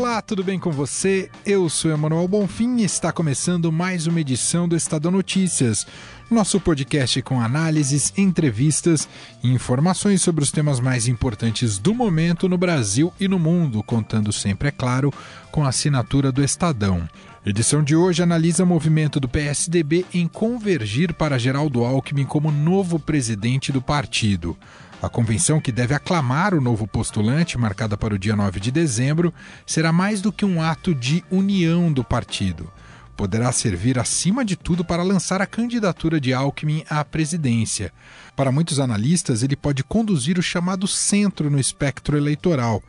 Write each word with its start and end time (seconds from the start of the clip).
Olá, 0.00 0.22
tudo 0.22 0.42
bem 0.42 0.58
com 0.58 0.70
você? 0.70 1.30
Eu 1.44 1.68
sou 1.68 1.90
Emanuel 1.90 2.26
Bonfim 2.26 2.78
e 2.78 2.84
está 2.84 3.12
começando 3.12 3.70
mais 3.70 4.06
uma 4.06 4.18
edição 4.18 4.66
do 4.66 4.74
Estadão 4.74 5.10
Notícias, 5.10 5.86
nosso 6.30 6.58
podcast 6.58 7.20
com 7.20 7.38
análises, 7.38 8.10
entrevistas 8.16 9.06
e 9.42 9.52
informações 9.52 10.22
sobre 10.22 10.42
os 10.42 10.50
temas 10.50 10.80
mais 10.80 11.06
importantes 11.06 11.76
do 11.76 11.92
momento 11.92 12.48
no 12.48 12.56
Brasil 12.56 13.12
e 13.20 13.28
no 13.28 13.38
mundo, 13.38 13.82
contando 13.82 14.32
sempre, 14.32 14.68
é 14.68 14.70
claro, 14.70 15.12
com 15.52 15.64
a 15.64 15.68
assinatura 15.68 16.32
do 16.32 16.42
Estadão. 16.42 17.06
Edição 17.44 17.82
de 17.82 17.94
hoje 17.94 18.22
analisa 18.22 18.64
o 18.64 18.66
movimento 18.66 19.20
do 19.20 19.28
PSDB 19.28 20.06
em 20.14 20.26
convergir 20.26 21.12
para 21.12 21.38
Geraldo 21.38 21.84
Alckmin 21.84 22.24
como 22.24 22.50
novo 22.50 22.98
presidente 22.98 23.70
do 23.70 23.82
partido. 23.82 24.56
A 25.02 25.08
convenção, 25.08 25.60
que 25.60 25.72
deve 25.72 25.94
aclamar 25.94 26.52
o 26.52 26.60
novo 26.60 26.86
postulante, 26.86 27.56
marcada 27.56 27.96
para 27.96 28.14
o 28.14 28.18
dia 28.18 28.36
9 28.36 28.60
de 28.60 28.70
dezembro, 28.70 29.32
será 29.64 29.90
mais 29.90 30.20
do 30.20 30.30
que 30.30 30.44
um 30.44 30.60
ato 30.60 30.94
de 30.94 31.24
união 31.30 31.90
do 31.90 32.04
partido. 32.04 32.70
Poderá 33.16 33.50
servir, 33.50 33.98
acima 33.98 34.44
de 34.44 34.56
tudo, 34.56 34.84
para 34.84 35.02
lançar 35.02 35.40
a 35.40 35.46
candidatura 35.46 36.20
de 36.20 36.34
Alckmin 36.34 36.84
à 36.88 37.02
presidência. 37.02 37.90
Para 38.36 38.52
muitos 38.52 38.78
analistas, 38.78 39.42
ele 39.42 39.56
pode 39.56 39.82
conduzir 39.82 40.38
o 40.38 40.42
chamado 40.42 40.86
centro 40.86 41.50
no 41.50 41.58
espectro 41.58 42.14
eleitoral, 42.14 42.82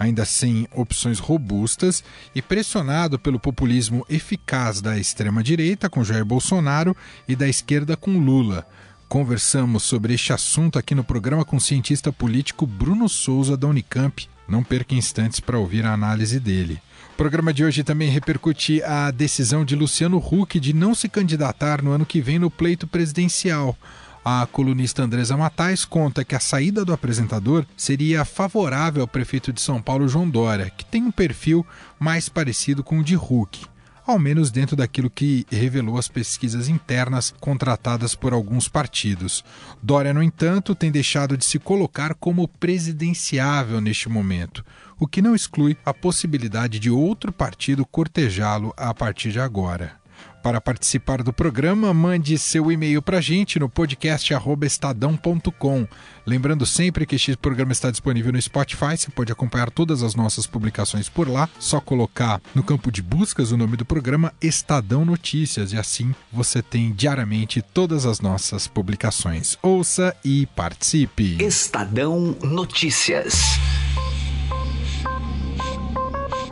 ainda 0.00 0.24
sem 0.24 0.66
opções 0.72 1.20
robustas 1.20 2.02
e 2.34 2.42
pressionado 2.42 3.20
pelo 3.20 3.38
populismo 3.38 4.04
eficaz 4.08 4.80
da 4.80 4.98
extrema-direita 4.98 5.88
com 5.88 6.02
Jair 6.02 6.24
Bolsonaro 6.24 6.96
e 7.28 7.36
da 7.36 7.48
esquerda 7.48 7.96
com 7.96 8.18
Lula. 8.18 8.66
Conversamos 9.12 9.82
sobre 9.82 10.14
este 10.14 10.32
assunto 10.32 10.78
aqui 10.78 10.94
no 10.94 11.04
programa 11.04 11.44
com 11.44 11.56
o 11.56 11.60
cientista 11.60 12.10
político 12.10 12.66
Bruno 12.66 13.10
Souza 13.10 13.58
da 13.58 13.66
Unicamp. 13.66 14.26
Não 14.48 14.64
perca 14.64 14.94
instantes 14.94 15.38
para 15.38 15.58
ouvir 15.58 15.84
a 15.84 15.92
análise 15.92 16.40
dele. 16.40 16.80
O 17.12 17.16
programa 17.18 17.52
de 17.52 17.62
hoje 17.62 17.84
também 17.84 18.08
repercute 18.08 18.82
a 18.82 19.10
decisão 19.10 19.66
de 19.66 19.76
Luciano 19.76 20.16
Huck 20.16 20.58
de 20.58 20.72
não 20.72 20.94
se 20.94 21.10
candidatar 21.10 21.82
no 21.82 21.90
ano 21.90 22.06
que 22.06 22.22
vem 22.22 22.38
no 22.38 22.50
pleito 22.50 22.86
presidencial. 22.86 23.76
A 24.24 24.48
colunista 24.50 25.02
Andresa 25.02 25.36
Matais 25.36 25.84
conta 25.84 26.24
que 26.24 26.34
a 26.34 26.40
saída 26.40 26.82
do 26.82 26.94
apresentador 26.94 27.66
seria 27.76 28.24
favorável 28.24 29.02
ao 29.02 29.08
prefeito 29.08 29.52
de 29.52 29.60
São 29.60 29.82
Paulo, 29.82 30.08
João 30.08 30.26
Dória, 30.26 30.72
que 30.74 30.86
tem 30.86 31.02
um 31.02 31.10
perfil 31.10 31.66
mais 32.00 32.30
parecido 32.30 32.82
com 32.82 33.00
o 33.00 33.04
de 33.04 33.14
Huck 33.14 33.70
ao 34.06 34.18
menos 34.18 34.50
dentro 34.50 34.74
daquilo 34.74 35.08
que 35.08 35.46
revelou 35.50 35.96
as 35.96 36.08
pesquisas 36.08 36.68
internas 36.68 37.34
contratadas 37.40 38.14
por 38.14 38.32
alguns 38.32 38.68
partidos. 38.68 39.44
Dória, 39.82 40.12
no 40.12 40.22
entanto, 40.22 40.74
tem 40.74 40.90
deixado 40.90 41.36
de 41.36 41.44
se 41.44 41.58
colocar 41.58 42.14
como 42.14 42.48
presidenciável 42.48 43.80
neste 43.80 44.08
momento, 44.08 44.64
o 44.98 45.06
que 45.06 45.22
não 45.22 45.34
exclui 45.34 45.76
a 45.84 45.94
possibilidade 45.94 46.78
de 46.78 46.90
outro 46.90 47.32
partido 47.32 47.86
cortejá-lo 47.86 48.74
a 48.76 48.92
partir 48.92 49.32
de 49.32 49.40
agora. 49.40 50.01
Para 50.42 50.60
participar 50.60 51.22
do 51.22 51.32
programa, 51.32 51.94
mande 51.94 52.36
seu 52.36 52.72
e-mail 52.72 53.00
para 53.00 53.18
a 53.18 53.20
gente 53.20 53.60
no 53.60 53.68
podcast.estadão.com. 53.68 55.86
Lembrando 56.26 56.66
sempre 56.66 57.06
que 57.06 57.14
este 57.14 57.36
programa 57.36 57.70
está 57.70 57.92
disponível 57.92 58.32
no 58.32 58.42
Spotify, 58.42 58.96
você 58.96 59.08
pode 59.10 59.30
acompanhar 59.30 59.70
todas 59.70 60.02
as 60.02 60.16
nossas 60.16 60.44
publicações 60.44 61.08
por 61.08 61.28
lá. 61.28 61.48
Só 61.60 61.80
colocar 61.80 62.42
no 62.56 62.64
campo 62.64 62.90
de 62.90 63.00
buscas 63.00 63.52
o 63.52 63.56
nome 63.56 63.76
do 63.76 63.84
programa 63.84 64.34
Estadão 64.42 65.04
Notícias 65.04 65.72
e 65.72 65.78
assim 65.78 66.12
você 66.32 66.60
tem 66.60 66.92
diariamente 66.92 67.62
todas 67.62 68.04
as 68.04 68.20
nossas 68.20 68.66
publicações. 68.66 69.56
Ouça 69.62 70.12
e 70.24 70.46
participe. 70.46 71.40
Estadão 71.40 72.36
Notícias. 72.42 73.40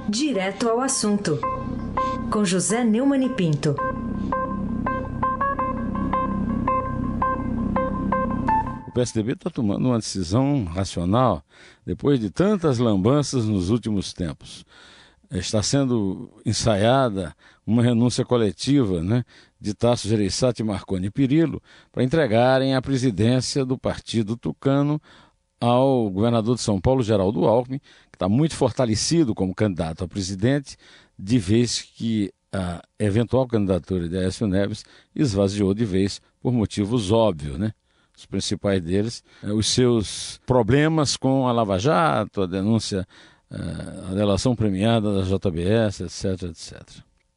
Direto 0.09 0.69
ao 0.69 0.81
assunto 0.81 1.41
com 2.31 2.45
José 2.45 2.85
Neumann 2.85 3.25
e 3.25 3.29
Pinto. 3.29 3.75
O 8.89 8.93
PSDB 8.93 9.33
está 9.33 9.51
tomando 9.51 9.87
uma 9.87 9.99
decisão 9.99 10.65
racional 10.65 11.43
depois 11.87 12.19
de 12.19 12.31
tantas 12.31 12.79
lambanças 12.79 13.47
nos 13.47 13.71
últimos 13.71 14.13
tempos. 14.13 14.65
Está 15.31 15.63
sendo 15.63 16.29
ensaiada 16.45 17.35
uma 17.65 17.83
renúncia 17.83 18.25
coletiva 18.25 19.01
né, 19.01 19.25
de 19.61 19.75
Tasso 19.75 20.09
Gereissati, 20.09 20.65
Marconi 20.65 21.07
e 21.07 21.11
Pirillo 21.11 21.63
para 21.93 22.03
entregarem 22.03 22.75
a 22.75 22.83
presidência 22.83 23.65
do 23.65 23.79
partido 23.79 24.37
tucano 24.37 25.01
ao 25.61 26.11
governador 26.11 26.57
de 26.57 26.63
São 26.63 26.81
Paulo, 26.81 27.03
Geraldo 27.03 27.45
Alckmin, 27.45 27.79
que 27.79 28.17
está 28.17 28.29
muito 28.29 28.57
fortalecido 28.57 29.35
como 29.35 29.55
candidato 29.55 30.03
a 30.03 30.09
presidente, 30.09 30.77
de 31.21 31.39
vez 31.39 31.83
que 31.83 32.33
a 32.53 32.83
eventual 32.99 33.47
candidatura 33.47 34.09
de 34.09 34.17
Aécio 34.17 34.47
Neves 34.47 34.85
esvaziou 35.15 35.73
de 35.75 35.85
vez 35.85 36.21
por 36.41 36.53
motivos 36.53 37.13
óbvios, 37.13 37.59
né? 37.59 37.73
Os 38.17 38.27
principais 38.27 38.83
deles, 38.83 39.23
eh, 39.43 39.53
os 39.53 39.69
seus 39.69 40.41
problemas 40.45 41.17
com 41.17 41.47
a 41.47 41.53
Lava 41.53 41.79
Jato, 41.79 42.43
a 42.43 42.47
denúncia, 42.47 43.07
eh, 43.51 44.11
a 44.11 44.15
delação 44.15 44.55
premiada 44.55 45.15
da 45.15 45.23
JBS, 45.23 46.01
etc, 46.01 46.43
etc. 46.51 46.83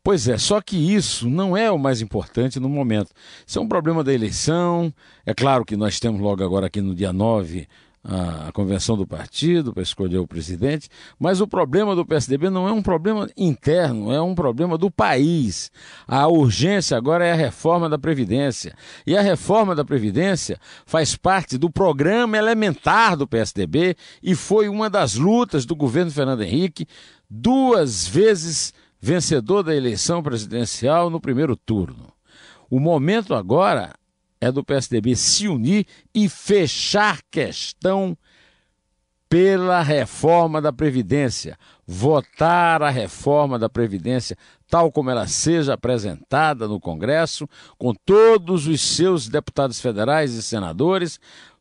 Pois 0.03 0.27
é, 0.27 0.38
só 0.38 0.59
que 0.59 0.75
isso 0.75 1.29
não 1.29 1.55
é 1.55 1.72
o 1.72 1.79
mais 1.79 2.01
importante 2.01 2.59
no 2.59 2.67
momento. 2.67 3.11
Isso 3.47 3.57
é 3.57 3.61
um 3.61 3.67
problema 3.67 4.03
da 4.03 4.13
eleição. 4.13 4.93
É 5.25 5.33
claro 5.33 5.63
que 5.63 5.77
nós 5.77 5.97
temos 5.99 6.19
logo 6.19 6.43
agora 6.43 6.67
aqui 6.67 6.81
no 6.81 6.93
dia 6.93 7.13
9 7.13 7.67
a, 8.03 8.52
convenção 8.52 8.97
do 8.97 9.08
partido 9.08 9.74
para 9.74 9.81
escolher 9.81 10.18
o 10.18 10.28
presidente, 10.28 10.90
mas 11.18 11.40
o 11.40 11.47
problema 11.47 11.96
do 11.96 12.06
PSDB 12.06 12.50
não 12.50 12.68
é 12.68 12.72
um 12.72 12.81
problema 12.81 13.30
interno, 13.38 14.12
é 14.12 14.22
um 14.22 14.36
problema 14.36 14.78
do 14.78 14.91
país. 14.91 15.72
A 16.08 16.28
urgência 16.28 16.97
agora 16.97 17.25
é 17.25 17.31
a 17.31 17.36
reforma 17.36 17.88
da 17.90 17.97
Previdência. 17.97 18.75
E 19.08 19.16
a 19.16 19.22
reforma 19.22 19.74
da 19.74 19.86
Previdência 19.86 20.59
faz 20.86 21.16
parte 21.16 21.58
do 21.58 21.69
programa 21.69 22.38
elementar 22.38 23.16
do 23.16 23.28
PSDB 23.28 23.96
e 24.22 24.35
foi 24.35 24.68
uma 24.68 24.90
das 24.90 25.16
lutas 25.16 25.66
do 25.66 25.75
governo 25.75 26.12
Fernando 26.12 26.44
Henrique, 26.44 26.88
duas 27.30 28.06
vezes 28.06 28.74
vencedor 29.00 29.64
da 29.64 29.75
eleição 29.75 30.22
presidencial 30.22 31.09
no 31.09 31.20
primeiro 31.20 31.56
turno. 31.56 32.12
O 32.70 32.80
momento 32.80 33.34
agora 33.34 33.94
é 34.43 34.51
do 34.51 34.63
PSDB 34.63 35.15
se 35.15 35.47
unir 35.47 35.85
e 36.13 36.27
fechar 36.27 37.19
questão 37.31 38.17
pela 39.29 39.81
reforma 39.81 40.61
da 40.61 40.71
Previdência, 40.71 41.57
votar 41.87 42.83
a 42.83 42.89
reforma 42.89 43.57
da 43.57 43.67
Previdência 43.67 44.37
tal 44.69 44.91
como 44.91 45.09
ela 45.09 45.27
seja 45.27 45.73
apresentada 45.73 46.67
no 46.67 46.79
Congresso, 46.79 47.47
com 47.77 47.93
todos 47.93 48.67
os 48.67 48.81
seus 48.81 49.27
deputados 49.27 49.79
federais 49.79 50.33
e 50.33 50.43
senadores, 50.43 51.19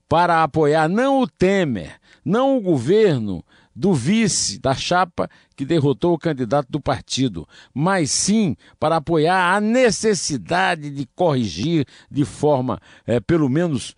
para 0.09 0.43
apoiar 0.43 0.89
não 0.89 1.21
o 1.21 1.27
Temer, 1.27 1.99
não 2.25 2.57
o 2.57 2.61
governo 2.61 3.45
do 3.75 3.95
vice 3.95 4.59
da 4.59 4.75
chapa 4.75 5.29
que 5.57 5.65
derrotou 5.65 6.15
o 6.15 6.19
candidato 6.19 6.69
do 6.71 6.81
partido, 6.81 7.49
mas 7.73 8.11
sim 8.11 8.57
para 8.79 8.97
apoiar 8.97 9.55
a 9.55 9.61
necessidade 9.61 10.91
de 10.91 11.07
corrigir 11.15 11.87
de 12.11 12.25
forma, 12.25 12.81
é, 13.07 13.21
pelo 13.21 13.49
menos, 13.49 13.95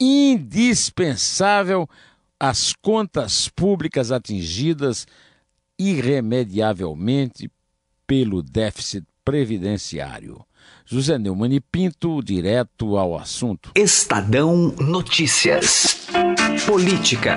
indispensável 0.00 1.88
as 2.38 2.72
contas 2.72 3.48
públicas 3.48 4.10
atingidas 4.10 5.06
irremediavelmente 5.78 7.50
pelo 8.06 8.42
déficit 8.42 9.04
previdenciário. 9.24 10.44
José 10.84 11.18
Neumann 11.18 11.54
e 11.54 11.60
Pinto, 11.60 12.22
direto 12.22 12.96
ao 12.96 13.16
assunto. 13.16 13.70
Estadão 13.76 14.74
Notícias. 14.78 16.06
Política. 16.66 17.36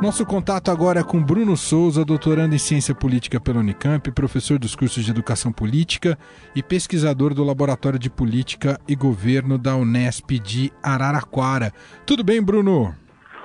Nosso 0.00 0.24
contato 0.24 0.70
agora 0.70 1.00
é 1.00 1.04
com 1.04 1.22
Bruno 1.22 1.54
Souza, 1.58 2.06
doutorando 2.06 2.54
em 2.54 2.58
Ciência 2.58 2.94
Política 2.94 3.38
pela 3.38 3.60
Unicamp, 3.60 4.10
professor 4.12 4.58
dos 4.58 4.74
cursos 4.74 5.04
de 5.04 5.10
Educação 5.10 5.52
Política 5.52 6.18
e 6.56 6.62
pesquisador 6.62 7.34
do 7.34 7.44
Laboratório 7.44 7.98
de 7.98 8.08
Política 8.08 8.80
e 8.88 8.96
Governo 8.96 9.58
da 9.58 9.76
Unesp 9.76 10.38
de 10.38 10.72
Araraquara. 10.82 11.70
Tudo 12.06 12.24
bem, 12.24 12.42
Bruno? 12.42 12.94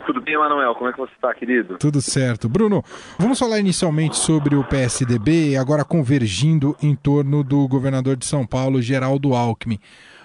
Tudo 0.05 0.21
bem, 0.21 0.37
Manuel? 0.37 0.73
Como 0.75 0.89
é 0.89 0.93
que 0.93 0.97
você 0.97 1.11
está, 1.13 1.33
querido? 1.33 1.77
Tudo 1.77 2.01
certo. 2.01 2.47
Bruno, 2.47 2.81
vamos 3.19 3.37
falar 3.37 3.59
inicialmente 3.59 4.15
sobre 4.15 4.55
o 4.55 4.63
PSDB, 4.63 5.57
agora 5.57 5.83
convergindo 5.83 6.73
em 6.81 6.95
torno 6.95 7.43
do 7.43 7.67
governador 7.67 8.15
de 8.15 8.25
São 8.25 8.45
Paulo, 8.45 8.81
Geraldo 8.81 9.35
Alckmin. 9.35 9.79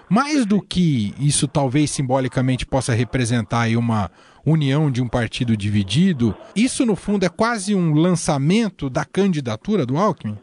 Mais 0.09 0.45
do 0.45 0.61
que 0.61 1.13
isso 1.19 1.47
talvez 1.47 1.91
simbolicamente 1.91 2.65
possa 2.65 2.93
representar 2.93 3.61
aí 3.61 3.75
uma 3.75 4.09
união 4.45 4.91
de 4.91 5.01
um 5.01 5.07
partido 5.07 5.55
dividido, 5.55 6.35
isso 6.55 6.85
no 6.85 6.95
fundo 6.95 7.25
é 7.25 7.29
quase 7.29 7.75
um 7.75 7.93
lançamento 7.93 8.89
da 8.89 9.05
candidatura 9.05 9.85
do 9.85 9.97
Alckmin? 9.97 10.37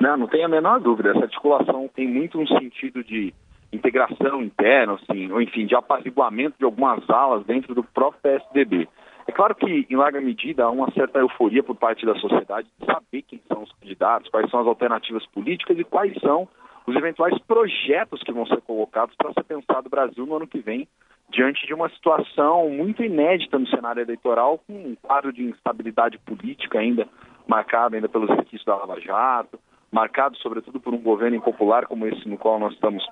Não, 0.00 0.16
não 0.16 0.26
tem 0.26 0.44
a 0.44 0.48
menor 0.48 0.80
dúvida. 0.80 1.10
Essa 1.10 1.24
articulação 1.24 1.88
tem 1.94 2.08
muito 2.08 2.40
um 2.40 2.46
sentido 2.46 3.04
de 3.04 3.34
integração 3.72 4.42
interna, 4.42 4.94
assim, 4.94 5.30
ou 5.30 5.40
enfim, 5.40 5.66
de 5.66 5.74
apaziguamento 5.74 6.56
de 6.58 6.64
algumas 6.64 7.08
alas 7.08 7.44
dentro 7.44 7.74
do 7.74 7.84
próprio 7.84 8.20
PSDB. 8.22 8.88
É 9.26 9.32
claro 9.32 9.54
que, 9.54 9.86
em 9.88 9.96
larga 9.96 10.20
medida, 10.20 10.64
há 10.64 10.70
uma 10.70 10.90
certa 10.92 11.18
euforia 11.18 11.62
por 11.62 11.76
parte 11.76 12.04
da 12.04 12.14
sociedade 12.16 12.66
de 12.80 12.86
saber 12.86 13.22
quem 13.22 13.40
são 13.46 13.62
os 13.62 13.72
candidatos, 13.72 14.30
quais 14.30 14.50
são 14.50 14.60
as 14.60 14.66
alternativas 14.66 15.24
políticas 15.26 15.78
e 15.78 15.84
quais 15.84 16.12
são 16.20 16.48
os 16.86 16.96
eventuais 16.96 17.38
projetos 17.46 18.22
que 18.22 18.32
vão 18.32 18.46
ser 18.46 18.60
colocados 18.62 19.14
para 19.16 19.32
ser 19.32 19.44
pensado 19.44 19.86
o 19.86 19.90
Brasil 19.90 20.26
no 20.26 20.36
ano 20.36 20.46
que 20.46 20.58
vem, 20.58 20.88
diante 21.30 21.66
de 21.66 21.74
uma 21.74 21.88
situação 21.90 22.68
muito 22.70 23.02
inédita 23.02 23.58
no 23.58 23.66
cenário 23.68 24.02
eleitoral, 24.02 24.58
com 24.66 24.72
um 24.72 24.96
quadro 25.00 25.32
de 25.32 25.44
instabilidade 25.44 26.18
política 26.18 26.78
ainda 26.78 27.08
marcado 27.46 27.94
ainda 27.96 28.08
pelos 28.08 28.28
requisitos 28.28 28.64
da 28.64 28.76
Lava 28.76 29.00
Jato, 29.00 29.58
marcado 29.90 30.36
sobretudo 30.38 30.80
por 30.80 30.94
um 30.94 31.02
governo 31.02 31.36
impopular 31.36 31.86
como 31.86 32.06
esse 32.06 32.28
no 32.28 32.38
qual 32.38 32.58
nós 32.58 32.74
estamos 32.74 33.04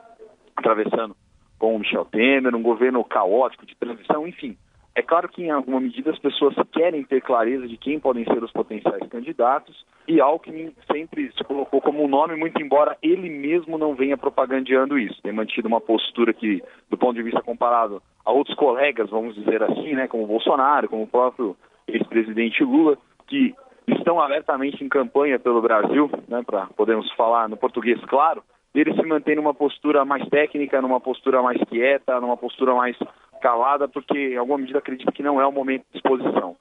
atravessando 0.57 1.17
com 1.59 1.75
o 1.75 1.79
Michel 1.79 2.05
Temer, 2.05 2.55
um 2.55 2.63
governo 2.63 3.03
caótico 3.05 3.67
de 3.67 3.75
transição, 3.75 4.27
enfim. 4.27 4.57
É 4.99 5.03
claro 5.03 5.29
que, 5.29 5.45
em 5.45 5.51
alguma 5.53 5.79
medida, 5.79 6.11
as 6.11 6.19
pessoas 6.19 6.57
querem 6.73 7.05
ter 7.05 7.23
clareza 7.23 7.69
de 7.69 7.77
quem 7.77 8.01
podem 8.01 8.25
ser 8.25 8.43
os 8.43 8.51
potenciais 8.51 9.09
candidatos, 9.09 9.87
e 10.09 10.21
Alckmin 10.21 10.73
sempre 10.91 11.31
se 11.39 11.45
colocou 11.45 11.81
como 11.81 12.03
um 12.03 12.09
nome, 12.09 12.35
muito 12.35 12.61
embora 12.61 12.97
ele 13.01 13.31
mesmo 13.31 13.79
não 13.79 13.95
venha 13.95 14.17
propagandeando 14.17 14.99
isso. 14.99 15.23
Tem 15.23 15.31
mantido 15.31 15.69
uma 15.69 15.81
postura 15.81 16.33
que, 16.33 16.61
do 16.91 16.99
ponto 16.99 17.15
de 17.15 17.23
vista 17.23 17.41
comparado 17.41 18.03
a 18.25 18.33
outros 18.33 18.57
colegas, 18.57 19.09
vamos 19.09 19.37
dizer 19.37 19.63
assim, 19.63 19.95
né, 19.95 20.09
como 20.09 20.27
Bolsonaro, 20.27 20.89
como 20.89 21.05
o 21.05 21.07
próprio 21.07 21.57
ex-presidente 21.87 22.65
Lula, 22.65 22.99
que 23.29 23.55
estão 23.87 24.21
abertamente 24.21 24.83
em 24.83 24.89
campanha 24.89 25.39
pelo 25.39 25.63
Brasil, 25.63 26.11
né, 26.27 26.43
para 26.45 26.67
podermos 26.77 27.09
falar 27.13 27.49
no 27.49 27.57
português 27.57 28.05
claro, 28.07 28.43
ele 28.75 28.95
se 28.95 29.03
mantém 29.03 29.37
numa 29.37 29.55
postura 29.55 30.05
mais 30.05 30.27
técnica, 30.29 30.81
numa 30.81 31.01
postura 31.01 31.43
mais 31.43 31.61
quieta, 31.65 32.21
numa 32.21 32.37
postura 32.37 32.75
mais 32.75 32.97
calada, 33.41 33.89
porque 33.89 34.35
em 34.35 34.37
alguma 34.37 34.59
medida 34.59 34.79
acredito 34.79 35.13
que 35.13 35.23
não 35.23 35.41
é 35.41 35.47
o 35.47 35.53
momento 35.53 35.85
de 35.91 35.99
exposição. 35.99 36.57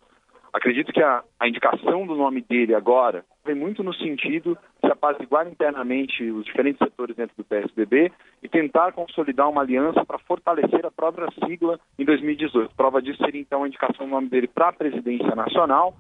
Acredito 0.54 0.92
que 0.92 1.04
a, 1.04 1.24
a 1.40 1.48
indicação 1.48 2.08
do 2.08 2.16
nome 2.16 2.42
dele 2.42 2.74
agora 2.74 3.24
vem 3.46 3.56
muito 3.56 3.84
no 3.84 3.94
sentido 3.94 4.58
de 4.84 4.92
apaziguar 4.92 5.48
internamente 5.48 6.24
os 6.32 6.46
diferentes 6.46 6.80
setores 6.80 7.16
dentro 7.16 7.36
do 7.38 7.44
PSDB 7.44 8.12
e 8.42 8.50
tentar 8.50 8.94
consolidar 8.94 9.50
uma 9.50 9.62
aliança 9.62 10.06
para 10.06 10.18
fortalecer 10.20 10.86
a 10.86 10.92
própria 10.92 11.28
sigla 11.46 11.80
em 12.00 12.06
2018. 12.06 12.76
Prova 12.76 13.02
disso 13.02 13.24
seria 13.24 13.42
então 13.42 13.64
a 13.64 13.68
indicação 13.68 14.06
do 14.06 14.12
nome 14.12 14.30
dele 14.30 14.48
para 14.48 14.70
a 14.70 14.74
presidência 14.74 15.36
nacional, 15.36 15.96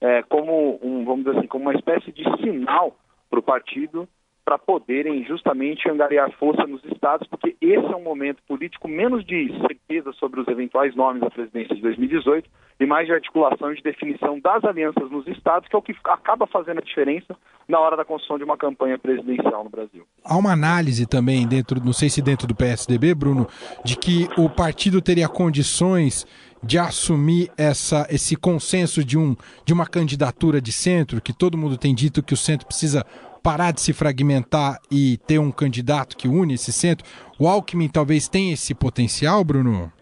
é, 0.00 0.22
como 0.24 0.78
um, 0.82 1.04
vamos 1.04 1.24
dizer 1.24 1.38
assim, 1.38 1.48
como 1.48 1.64
uma 1.64 1.74
espécie 1.74 2.12
de 2.12 2.24
sinal 2.42 2.96
para 3.30 3.38
o 3.38 3.42
partido 3.42 4.08
para 4.44 4.58
poderem 4.58 5.24
justamente 5.24 5.88
angariar 5.88 6.30
força 6.32 6.66
nos 6.66 6.84
estados, 6.84 7.26
porque 7.28 7.56
esse 7.60 7.84
é 7.84 7.96
um 7.96 8.02
momento 8.02 8.42
político 8.46 8.88
menos 8.88 9.24
de 9.24 9.52
certeza 9.60 10.12
sobre 10.14 10.40
os 10.40 10.48
eventuais 10.48 10.94
nomes 10.96 11.20
da 11.20 11.30
presidência 11.30 11.74
de 11.74 11.82
2018 11.82 12.50
e 12.80 12.86
mais 12.86 13.06
de 13.06 13.12
articulação 13.12 13.72
e 13.72 13.76
de 13.76 13.82
definição 13.82 14.40
das 14.40 14.64
alianças 14.64 15.10
nos 15.10 15.26
estados, 15.28 15.68
que 15.68 15.76
é 15.76 15.78
o 15.78 15.82
que 15.82 15.94
acaba 16.04 16.46
fazendo 16.46 16.78
a 16.78 16.82
diferença 16.82 17.36
na 17.68 17.78
hora 17.78 17.96
da 17.96 18.04
construção 18.04 18.36
de 18.36 18.44
uma 18.44 18.56
campanha 18.56 18.98
presidencial 18.98 19.62
no 19.62 19.70
Brasil. 19.70 20.04
Há 20.24 20.36
uma 20.36 20.52
análise 20.52 21.06
também 21.06 21.46
dentro, 21.46 21.80
não 21.84 21.92
sei 21.92 22.08
se 22.08 22.20
dentro 22.20 22.46
do 22.46 22.54
PSDB, 22.54 23.14
Bruno, 23.14 23.46
de 23.84 23.96
que 23.96 24.28
o 24.36 24.50
partido 24.50 25.00
teria 25.00 25.28
condições 25.28 26.26
de 26.62 26.78
assumir 26.78 27.50
essa, 27.56 28.06
esse 28.10 28.36
consenso 28.36 29.04
de, 29.04 29.18
um, 29.18 29.36
de 29.64 29.72
uma 29.72 29.86
candidatura 29.86 30.60
de 30.60 30.72
centro, 30.72 31.20
que 31.20 31.32
todo 31.32 31.58
mundo 31.58 31.76
tem 31.76 31.94
dito 31.94 32.22
que 32.22 32.34
o 32.34 32.36
centro 32.36 32.66
precisa 32.66 33.04
parar 33.42 33.72
de 33.72 33.80
se 33.80 33.92
fragmentar 33.92 34.78
e 34.90 35.18
ter 35.26 35.38
um 35.38 35.50
candidato 35.50 36.16
que 36.16 36.28
une 36.28 36.54
esse 36.54 36.72
centro? 36.72 37.06
O 37.38 37.48
Alckmin 37.48 37.88
talvez 37.88 38.28
tenha 38.28 38.52
esse 38.52 38.74
potencial, 38.74 39.42
Bruno? 39.44 39.92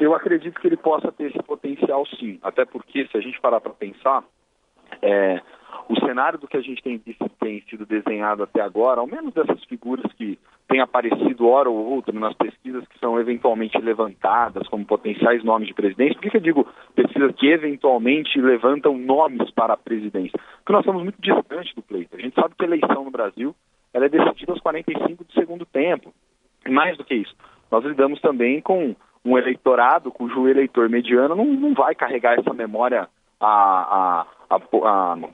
Eu 0.00 0.14
acredito 0.14 0.60
que 0.60 0.66
ele 0.66 0.76
possa 0.76 1.10
ter 1.12 1.30
esse 1.30 1.42
potencial 1.42 2.04
sim, 2.18 2.38
até 2.42 2.64
porque 2.64 3.06
se 3.06 3.16
a 3.16 3.20
gente 3.20 3.40
parar 3.40 3.60
para 3.60 3.72
pensar, 3.72 4.24
é, 5.00 5.40
o 5.88 5.98
cenário 6.00 6.38
do 6.38 6.48
que 6.48 6.56
a 6.56 6.60
gente 6.60 6.82
tem, 6.82 6.98
tem 6.98 7.62
sido 7.68 7.86
desenhado 7.86 8.42
até 8.42 8.60
agora, 8.60 9.00
ao 9.00 9.06
menos 9.06 9.32
dessas 9.34 9.62
figuras 9.64 10.10
que 10.14 10.38
têm 10.68 10.80
aparecido 10.80 11.48
hora 11.48 11.70
ou 11.70 11.76
outra 11.76 12.12
nas 12.18 12.34
pesquisas 12.34 12.86
que 12.88 12.98
são 12.98 13.18
eventualmente 13.20 13.78
levantadas 13.78 14.66
como 14.68 14.84
potenciais 14.84 15.44
nomes 15.44 15.68
de 15.68 15.74
presidência, 15.74 16.14
por 16.14 16.22
que, 16.22 16.30
que 16.30 16.36
eu 16.36 16.40
digo 16.40 16.66
pesquisas 16.94 17.34
que 17.36 17.48
eventualmente 17.48 18.40
levantam 18.40 18.96
nomes 18.96 19.50
para 19.52 19.74
a 19.74 19.76
presidência? 19.76 20.38
Porque 20.58 20.72
nós 20.72 20.80
estamos 20.80 21.02
muito 21.02 21.20
distantes 21.20 21.74
do 21.74 21.82
pleito. 21.82 22.16
A 22.16 22.20
gente 22.20 22.34
sabe 22.34 22.54
que 22.56 22.64
a 22.64 22.68
eleição 22.68 23.04
no 23.04 23.10
Brasil 23.10 23.54
ela 23.92 24.06
é 24.06 24.08
decidida 24.08 24.52
aos 24.52 24.60
45 24.60 25.24
do 25.24 25.32
segundo 25.32 25.64
tempo. 25.64 26.12
E 26.66 26.70
mais 26.70 26.96
do 26.98 27.04
que 27.04 27.14
isso, 27.14 27.34
nós 27.70 27.84
lidamos 27.84 28.20
também 28.20 28.60
com 28.60 28.94
um 29.24 29.36
eleitorado 29.36 30.10
cujo 30.10 30.48
eleitor 30.48 30.88
mediano 30.88 31.34
não, 31.34 31.44
não 31.44 31.74
vai 31.74 31.94
carregar 31.94 32.38
essa 32.38 32.54
memória 32.54 33.08
a, 33.40 33.46
a, 33.46 34.26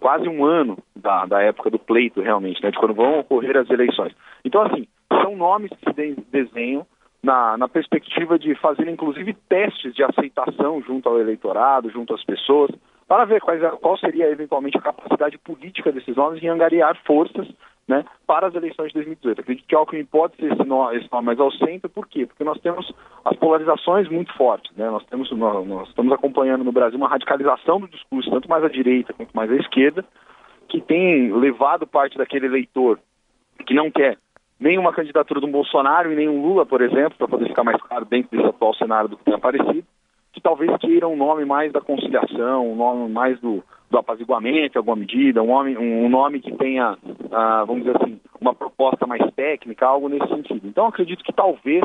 quase 0.01 0.29
um 0.29 0.45
ano 0.45 0.79
da, 0.97 1.27
da 1.27 1.43
época 1.43 1.71
do 1.71 1.79
pleito, 1.79 2.21
realmente, 2.21 2.63
né, 2.63 2.71
de 2.71 2.79
quando 2.79 2.95
vão 2.95 3.21
ocorrer 3.21 3.57
as 3.57 3.69
eleições. 3.71 4.13
Então, 4.45 4.63
assim, 4.63 4.87
são 5.23 5.37
nomes 5.37 5.71
que 5.71 5.93
se 5.93 6.17
desenham 6.31 6.87
na, 7.23 7.57
na 7.57 7.69
perspectiva 7.69 8.39
de 8.39 8.55
fazer, 8.57 8.89
inclusive, 8.89 9.35
testes 9.49 9.95
de 9.95 10.03
aceitação 10.03 10.83
junto 10.83 11.09
ao 11.09 11.21
eleitorado, 11.21 11.91
junto 11.91 12.15
às 12.15 12.25
pessoas, 12.25 12.71
para 13.07 13.25
ver 13.25 13.41
quais, 13.41 13.61
qual 13.81 13.97
seria, 13.99 14.29
eventualmente, 14.31 14.79
a 14.79 14.83
capacidade 14.83 15.39
política 15.39 15.93
desses 15.93 16.17
nomes 16.17 16.43
em 16.43 16.49
angariar 16.49 16.97
forças 17.05 17.47
né, 17.89 18.05
para 18.27 18.47
as 18.47 18.55
eleições 18.55 18.89
de 18.89 18.95
2018. 18.95 19.41
Acredito 19.41 19.67
que 19.67 19.75
Alckmin 19.75 20.05
pode 20.05 20.37
ser 20.37 20.53
esse 20.53 20.65
nome, 20.65 21.09
nome 21.11 21.27
mais 21.27 21.41
ao 21.41 21.51
centro, 21.53 21.91
por 21.91 22.07
quê? 22.07 22.27
Porque 22.27 22.45
nós 22.45 22.61
temos 22.61 22.93
as 23.25 23.37
polarizações 23.37 24.09
muito 24.09 24.33
fortes, 24.35 24.75
né? 24.77 24.89
nós, 24.89 25.05
temos, 25.07 25.31
nós, 25.33 25.67
nós 25.67 25.89
estamos 25.89 26.13
acompanhando 26.13 26.65
no 26.65 26.73
Brasil 26.73 26.99
uma 26.99 27.09
radicalização 27.09 27.81
do 27.81 27.89
discurso, 27.89 28.31
tanto 28.31 28.49
mais 28.49 28.65
à 28.65 28.69
direita 28.69 29.13
quanto 29.13 29.33
mais 29.35 29.51
à 29.51 29.57
esquerda, 29.57 30.05
que 30.69 30.81
tem 30.81 31.33
levado 31.33 31.87
parte 31.87 32.17
daquele 32.17 32.47
eleitor 32.47 32.99
que 33.67 33.75
não 33.75 33.91
quer 33.91 34.17
nem 34.59 34.79
uma 34.79 34.93
candidatura 34.93 35.41
do 35.41 35.49
Bolsonaro 35.49 36.13
e 36.13 36.15
nem 36.15 36.29
um 36.29 36.41
Lula, 36.41 36.65
por 36.65 36.81
exemplo, 36.81 37.19
para 37.19 37.27
poder 37.27 37.49
ficar 37.49 37.65
mais 37.65 37.83
claro 37.83 38.05
dentro 38.05 38.31
desse 38.31 38.49
atual 38.49 38.73
cenário 38.75 39.09
do 39.09 39.17
que 39.17 39.25
tem 39.25 39.35
aparecido, 39.35 39.85
que 40.33 40.41
talvez 40.41 40.71
queira 40.79 41.09
um 41.09 41.17
nome 41.17 41.45
mais 41.45 41.73
da 41.73 41.81
conciliação, 41.81 42.71
um 42.71 42.77
nome 42.77 43.11
mais 43.11 43.39
do, 43.41 43.63
do 43.93 43.99
apaziguamento, 43.99 44.77
em 44.77 44.79
alguma 44.79 44.97
medida, 44.97 45.43
um 45.43 45.47
nome, 45.47 45.77
um, 45.77 46.09
nome 46.09 46.41
que 46.41 46.51
tenha, 46.57 46.95
uh, 46.95 47.67
vamos 47.67 47.85
dizer 47.85 47.97
assim, 47.97 48.19
uma 48.41 48.55
proposta 48.55 49.07
mais 49.07 49.23
técnica, 49.35 49.87
algo 49.87 50.09
nesse 50.09 50.27
sentido. 50.29 50.67
Então, 50.67 50.87
acredito 50.87 51.23
que 51.23 51.33
talvez 51.33 51.85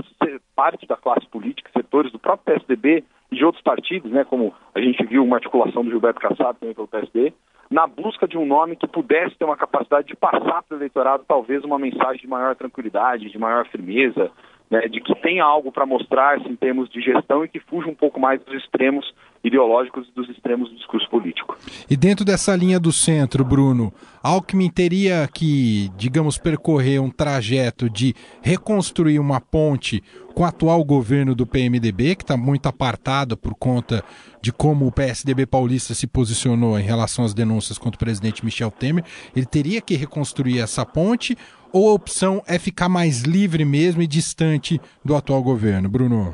parte 0.55 0.87
da 0.87 0.95
classe 0.95 1.27
política, 1.27 1.69
setores 1.75 2.09
do 2.11 2.17
próprio 2.17 2.55
PSDB 2.55 3.03
e 3.29 3.35
de 3.35 3.43
outros 3.43 3.61
partidos, 3.61 4.09
né, 4.09 4.23
como 4.23 4.53
a 4.73 4.79
gente 4.79 5.05
viu 5.05 5.21
uma 5.21 5.35
articulação 5.35 5.83
do 5.83 5.91
Gilberto 5.91 6.21
Kassab 6.21 6.57
também 6.57 6.73
pelo 6.73 6.87
PSD, 6.87 7.33
na 7.69 7.85
busca 7.85 8.25
de 8.25 8.37
um 8.37 8.45
nome 8.45 8.77
que 8.77 8.87
pudesse 8.87 9.37
ter 9.37 9.43
uma 9.43 9.57
capacidade 9.57 10.07
de 10.07 10.15
passar 10.15 10.63
para 10.63 10.75
o 10.75 10.77
eleitorado 10.77 11.25
talvez 11.27 11.61
uma 11.65 11.77
mensagem 11.77 12.21
de 12.21 12.27
maior 12.27 12.55
tranquilidade, 12.55 13.29
de 13.29 13.37
maior 13.37 13.67
firmeza, 13.67 14.31
né, 14.69 14.87
de 14.87 14.99
que 14.99 15.15
tenha 15.15 15.43
algo 15.43 15.71
para 15.71 15.85
mostrar-se 15.85 16.47
em 16.47 16.55
termos 16.55 16.89
de 16.89 17.01
gestão 17.01 17.43
e 17.43 17.47
que 17.47 17.59
fuja 17.59 17.87
um 17.89 17.95
pouco 17.95 18.19
mais 18.19 18.41
dos 18.41 18.55
extremos 18.55 19.13
ideológicos 19.43 20.07
e 20.07 20.11
dos 20.13 20.29
extremos 20.29 20.69
do 20.69 20.75
discurso 20.75 21.09
político. 21.09 21.57
E 21.89 21.95
dentro 21.95 22.25
dessa 22.25 22.55
linha 22.55 22.79
do 22.79 22.91
centro, 22.91 23.45
Bruno, 23.45 23.93
Alckmin 24.21 24.69
teria 24.69 25.27
que, 25.33 25.89
digamos, 25.95 26.37
percorrer 26.37 27.01
um 27.01 27.09
trajeto 27.09 27.89
de 27.89 28.13
reconstruir 28.41 29.19
uma 29.19 29.39
ponte 29.39 30.03
com 30.33 30.43
o 30.43 30.45
atual 30.45 30.83
governo 30.83 31.33
do 31.33 31.47
PMDB, 31.47 32.15
que 32.15 32.23
está 32.23 32.35
muito 32.37 32.67
apartado 32.67 33.37
por 33.37 33.55
conta 33.55 34.03
de 34.41 34.51
como 34.51 34.85
o 34.85 34.91
PSDB 34.91 35.45
paulista 35.45 35.93
se 35.93 36.05
posicionou 36.05 36.77
em 36.77 36.83
relação 36.83 37.25
às 37.25 37.33
denúncias 37.33 37.77
contra 37.77 37.95
o 37.95 37.99
presidente 37.99 38.45
Michel 38.45 38.69
Temer. 38.69 39.03
Ele 39.35 39.45
teria 39.45 39.81
que 39.81 39.95
reconstruir 39.95 40.59
essa 40.59 40.85
ponte 40.85 41.35
ou 41.73 41.89
a 41.89 41.93
opção 41.93 42.41
é 42.47 42.57
ficar 42.57 42.89
mais 42.89 43.23
livre 43.23 43.65
mesmo 43.65 44.01
e 44.01 44.07
distante 44.07 44.79
do 45.03 45.15
atual 45.15 45.41
governo? 45.43 45.89
Bruno? 45.89 46.33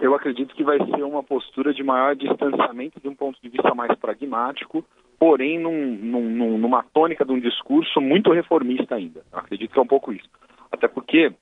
Eu 0.00 0.14
acredito 0.14 0.54
que 0.54 0.64
vai 0.64 0.78
ser 0.78 1.04
uma 1.04 1.22
postura 1.22 1.72
de 1.72 1.82
maior 1.82 2.16
distanciamento 2.16 3.00
de 3.00 3.08
um 3.08 3.14
ponto 3.14 3.40
de 3.40 3.48
vista 3.48 3.74
mais 3.74 3.96
pragmático, 3.98 4.84
porém 5.18 5.60
num, 5.60 5.94
num, 5.94 6.58
numa 6.58 6.82
tônica 6.82 7.24
de 7.24 7.32
um 7.32 7.38
discurso 7.38 8.00
muito 8.00 8.32
reformista 8.32 8.96
ainda. 8.96 9.22
Eu 9.32 9.38
acredito 9.38 9.72
que 9.72 9.78
é 9.78 9.82
um 9.82 9.86
pouco 9.86 10.12
isso. 10.12 10.28
Até 10.72 10.88
porque, 10.88 11.32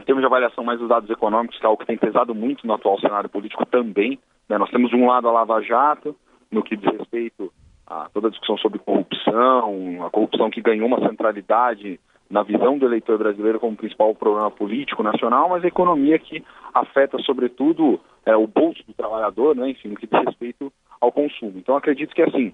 em 0.00 0.04
termos 0.04 0.22
de 0.22 0.26
avaliação 0.26 0.64
mais 0.64 0.78
dos 0.78 0.88
dados 0.88 1.10
econômicos, 1.10 1.58
que 1.58 1.66
é 1.66 1.68
algo 1.68 1.80
que 1.80 1.86
tem 1.86 1.98
pesado 1.98 2.34
muito 2.34 2.66
no 2.66 2.72
atual 2.72 2.98
cenário 2.98 3.28
político 3.28 3.66
também, 3.66 4.18
né? 4.48 4.56
nós 4.56 4.70
temos 4.70 4.88
de 4.88 4.96
um 4.96 5.06
lado 5.06 5.28
a 5.28 5.32
Lava 5.32 5.60
Jato, 5.60 6.16
no 6.50 6.62
que 6.62 6.76
diz 6.76 6.90
respeito 6.90 7.52
a 7.86 8.08
toda 8.12 8.28
a 8.28 8.30
discussão 8.30 8.56
sobre 8.56 8.78
corrupção, 8.78 10.04
a 10.06 10.10
corrupção 10.10 10.48
que 10.48 10.62
ganhou 10.62 10.86
uma 10.86 11.06
centralidade 11.06 12.00
na 12.30 12.42
visão 12.42 12.76
do 12.78 12.86
eleitor 12.86 13.18
brasileiro 13.18 13.58
como 13.58 13.76
principal 13.76 14.14
problema 14.14 14.50
político 14.50 15.02
nacional, 15.02 15.48
mas 15.48 15.64
a 15.64 15.68
economia 15.68 16.18
que 16.18 16.44
afeta 16.74 17.18
sobretudo 17.18 18.00
é, 18.26 18.36
o 18.36 18.46
bolso 18.46 18.82
do 18.86 18.92
trabalhador, 18.92 19.56
né, 19.56 19.70
enfim, 19.70 19.88
no 19.88 19.96
que 19.96 20.06
diz 20.06 20.24
respeito 20.24 20.72
ao 21.00 21.10
consumo. 21.10 21.54
Então 21.56 21.76
acredito 21.76 22.14
que 22.14 22.22
assim 22.22 22.52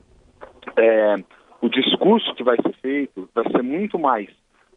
é, 0.76 1.16
o 1.60 1.68
discurso 1.68 2.34
que 2.34 2.44
vai 2.44 2.56
ser 2.56 2.72
feito 2.80 3.28
vai 3.34 3.44
ser 3.50 3.62
muito 3.62 3.98
mais 3.98 4.28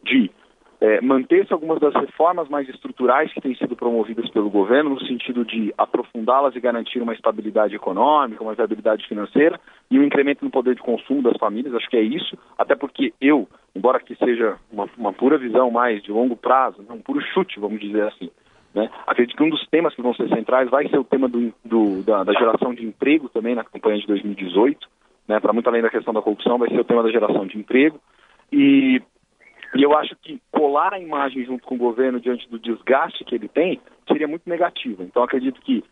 de 0.04 0.32
é, 0.79 1.01
manter-se 1.01 1.51
algumas 1.51 1.79
das 1.79 1.93
reformas 1.96 2.48
mais 2.50 2.69
estruturais 2.69 3.34
que 3.34 3.41
têm 3.41 3.55
sido 3.55 3.75
promovidas 3.75 4.29
pelo 4.29 4.50
governo, 4.50 4.91
no 4.91 5.05
sentido 5.05 5.43
de 5.43 5.74
aprofundá-las 5.77 6.55
e 6.55 6.60
garantir 6.60 7.01
uma 7.01 7.13
estabilidade 7.13 7.75
econômica, 7.75 8.43
uma 8.43 8.51
estabilidade 8.51 9.07
financeira 9.07 9.60
e 9.89 10.00
um 10.00 10.03
incremento 10.03 10.46
no 10.46 10.51
poder 10.51 10.75
de 10.75 10.81
consumo 10.81 11.24
das 11.24 11.38
famílias. 11.38 11.74
Acho 11.74 11.89
que 11.89 11.98
é 11.98 12.01
isso, 12.01 12.38
até 12.57 12.75
porque 12.75 13.12
eu, 13.19 13.48
embora 13.75 14.00
que 14.00 14.15
seja 14.15 14.57
uma, 14.72 14.88
uma 14.98 15.12
pura 15.12 15.38
visão 15.38 15.72
mais 15.72 16.01
de 16.03 16.12
longo 16.12 16.36
prazo, 16.36 16.84
né, 16.84 16.93
um 16.93 17.01
puro 17.01 17.22
chute, 17.34 17.60
vamos 17.60 17.79
dizer 17.79 18.03
assim, 18.03 18.29
né, 18.75 18.88
acredito 19.07 19.36
que 19.36 19.43
um 19.43 19.50
dos 19.50 19.65
temas 19.69 19.96
que 19.96 20.01
vão 20.03 20.13
ser 20.13 20.29
centrais 20.29 20.69
vai 20.69 20.88
ser 20.89 21.00
o 21.00 21.03
tema 21.03 21.27
do, 21.27 21.51
do, 21.65 22.03
da, 22.03 22.24
da, 22.24 22.34
geração 22.34 22.75
de 22.75 22.86
emprego 22.86 23.29
também 23.29 23.55
na 23.55 23.63
campanha 23.63 24.00
de 24.00 24.05
2018, 24.05 24.88
né, 25.27 25.39
para 25.39 25.53
muito 25.53 25.67
além 25.67 25.81
da 25.81 25.89
questão 25.89 26.13
da 26.13 26.22
corrupção, 26.22 26.60
vai 26.60 26.69
ser 26.69 26.79
o 26.79 26.86
tema 26.86 27.01
da 27.01 27.10
geração 27.10 27.48
de 27.48 27.57
emprego. 27.57 28.00
E 28.51 29.01
e 29.77 29.84
eu 29.84 29.96
acho 29.96 30.15
que 30.15 30.41
colar 30.51 30.93
a 30.93 31.00
imagem 31.00 31.46
junto 31.46 31.63
com 31.63 31.75
o 31.75 31.77
governo 31.77 32.19
diante 32.19 32.50
do 32.50 32.57
desgaste 32.57 33.24
que 33.24 33.36
ele 33.36 33.48
tem 33.48 33.79
seria 34.07 34.27
muito 34.27 34.50
negativo. 34.50 35.03
Então 35.03 35.22
acredito 35.22 35.62
que, 35.62 35.84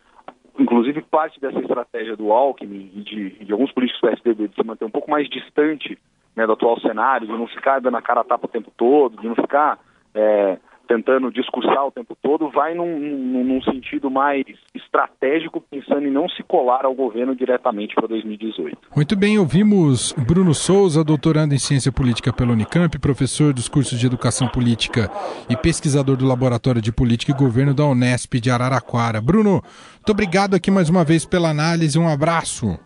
inclusive, 0.58 1.02
parte 1.02 1.40
dessa 1.40 1.60
estratégia 1.60 2.16
do 2.16 2.32
Alckmin 2.32 2.90
e 2.94 3.00
de, 3.00 3.30
de 3.44 3.52
alguns 3.52 3.70
políticos 3.72 4.00
do 4.00 4.08
PSDB 4.08 4.48
de 4.48 4.54
se 4.56 4.64
manter 4.64 4.84
um 4.84 4.90
pouco 4.90 5.08
mais 5.08 5.28
distante 5.28 5.96
né, 6.34 6.44
do 6.46 6.52
atual 6.52 6.80
cenário, 6.80 7.28
de 7.28 7.32
não 7.32 7.46
ficar 7.46 7.80
dando 7.80 7.96
a 7.96 8.02
cara 8.02 8.22
a 8.22 8.24
tapa 8.24 8.46
o 8.46 8.50
tempo 8.50 8.72
todo, 8.76 9.20
de 9.20 9.28
não 9.28 9.36
ficar 9.36 9.78
é, 10.14 10.58
tentando 10.86 11.30
discursar 11.30 11.86
o 11.86 11.90
tempo 11.90 12.16
todo, 12.22 12.50
vai 12.50 12.74
num, 12.74 12.98
num, 12.98 13.44
num, 13.44 13.62
sentido 13.62 14.10
mais 14.10 14.44
estratégico, 14.74 15.60
pensando 15.70 16.06
em 16.06 16.10
não 16.10 16.28
se 16.28 16.42
colar 16.42 16.84
ao 16.84 16.94
governo 16.94 17.34
diretamente 17.34 17.94
para 17.94 18.06
2018. 18.06 18.76
Muito 18.94 19.16
bem, 19.16 19.38
ouvimos 19.38 20.12
Bruno 20.12 20.54
Souza, 20.54 21.04
doutorando 21.04 21.54
em 21.54 21.58
Ciência 21.58 21.92
Política 21.92 22.32
pela 22.32 22.52
Unicamp, 22.52 22.98
professor 22.98 23.52
dos 23.52 23.68
cursos 23.68 23.98
de 23.98 24.06
Educação 24.06 24.48
Política 24.48 25.10
e 25.48 25.56
pesquisador 25.56 26.16
do 26.16 26.26
Laboratório 26.26 26.80
de 26.80 26.92
Política 26.92 27.32
e 27.32 27.34
Governo 27.34 27.74
da 27.74 27.84
Unesp 27.84 28.34
de 28.34 28.50
Araraquara. 28.50 29.20
Bruno, 29.20 29.62
muito 29.96 30.10
obrigado 30.10 30.54
aqui 30.54 30.70
mais 30.70 30.88
uma 30.88 31.04
vez 31.04 31.24
pela 31.24 31.50
análise, 31.50 31.98
um 31.98 32.08
abraço. 32.08 32.78